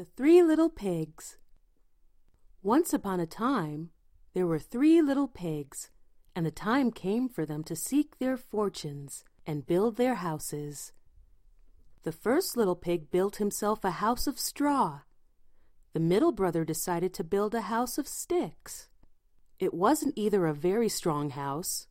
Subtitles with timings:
[0.00, 1.36] The Three Little Pigs
[2.62, 3.90] Once upon a time,
[4.32, 5.90] there were three little pigs,
[6.34, 10.92] and the time came for them to seek their fortunes and build their houses.
[12.04, 15.00] The first little pig built himself a house of straw.
[15.92, 18.88] The middle brother decided to build a house of sticks.
[19.58, 21.88] It wasn't either a very strong house,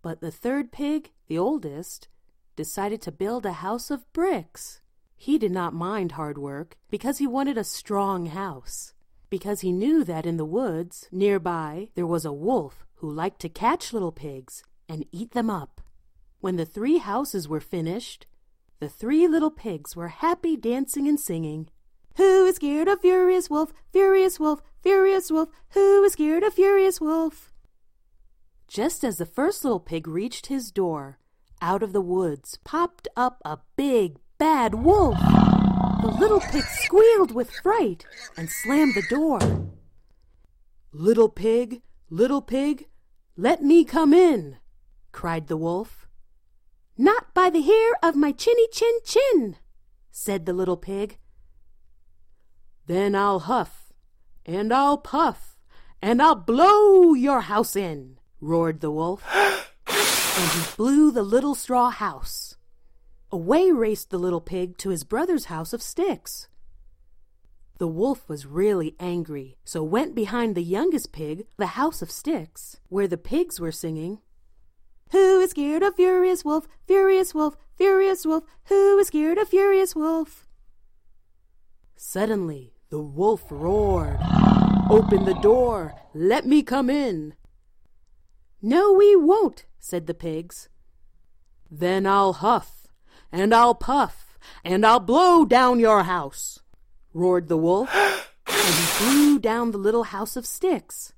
[0.00, 2.08] but the third pig, the oldest,
[2.56, 4.80] decided to build a house of bricks.
[5.16, 8.92] He did not mind hard work because he wanted a strong house.
[9.28, 13.48] Because he knew that in the woods nearby there was a wolf who liked to
[13.48, 15.80] catch little pigs and eat them up.
[16.40, 18.26] When the three houses were finished,
[18.78, 21.68] the three little pigs were happy dancing and singing.
[22.16, 23.72] Who is scared of Furious Wolf?
[23.92, 27.52] Furious Wolf, Furious Wolf, who is scared of Furious Wolf?
[28.68, 31.18] Just as the first little pig reached his door,
[31.60, 35.18] out of the woods popped up a big, bad wolf.
[36.02, 38.04] The little pig squealed with fright
[38.36, 39.40] and slammed the door.
[40.92, 42.86] Little pig, little pig,
[43.36, 44.58] let me come in,
[45.12, 46.06] cried the wolf.
[46.96, 49.56] Not by the hair of my chinny chin chin,
[50.10, 51.18] said the little pig.
[52.86, 53.92] Then I'll huff,
[54.46, 55.58] and I'll puff,
[56.00, 59.22] and I'll blow your house in, roared the wolf.
[59.86, 62.45] and he blew the little straw house.
[63.32, 66.48] Away raced the little pig to his brother's house of sticks.
[67.78, 72.78] The wolf was really angry, so went behind the youngest pig, the house of sticks,
[72.88, 74.20] where the pigs were singing.
[75.10, 76.66] Who is scared of Furious Wolf?
[76.86, 80.46] Furious Wolf, Furious Wolf, who is scared of Furious Wolf?
[81.96, 84.18] Suddenly, the wolf roared.
[84.88, 85.94] Open the door!
[86.14, 87.34] Let me come in!
[88.62, 90.68] No, we won't, said the pigs.
[91.70, 92.75] Then I'll huff,
[93.32, 96.60] and I'll puff, and I'll blow down your house,
[97.12, 97.90] roared the wolf,
[98.46, 101.12] and he blew down the little house of sticks.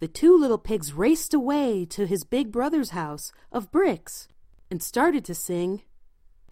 [0.00, 4.28] The two little pigs raced away to his big brother's house of bricks
[4.70, 5.82] and started to sing,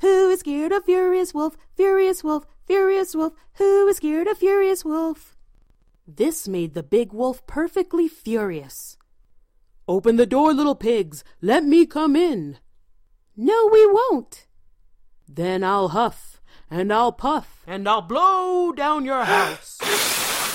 [0.01, 1.57] Who is scared of Furious Wolf?
[1.75, 5.35] Furious Wolf, Furious Wolf, who is scared of Furious Wolf?
[6.07, 8.97] This made the big wolf perfectly furious.
[9.87, 11.25] Open the door, little pigs.
[11.41, 12.59] Let me come in.
[13.41, 14.49] No, we won't.
[15.29, 19.79] Then I'll huff, and I'll puff, and I'll blow down your house.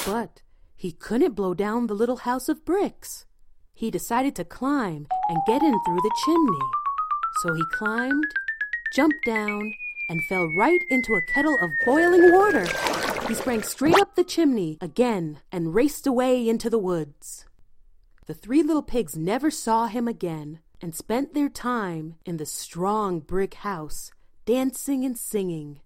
[0.05, 0.41] but
[0.75, 3.25] he couldn't blow down the little house of bricks.
[3.73, 6.65] He decided to climb and get in through the chimney.
[7.41, 8.25] So he climbed,
[8.93, 9.71] jumped down,
[10.09, 12.67] and fell right into a kettle of boiling water.
[13.29, 17.45] He sprang straight up the chimney again and raced away into the woods.
[18.25, 23.21] The three little pigs never saw him again and spent their time in the strong
[23.21, 24.11] brick house,
[24.45, 25.79] dancing and singing.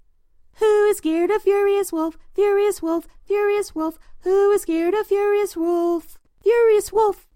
[0.55, 2.17] Who is scared of Furious Wolf?
[2.33, 6.17] Furious Wolf, Furious Wolf, who is scared of Furious Wolf?
[6.41, 7.27] Furious Wolf.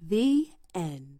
[0.00, 1.15] The end.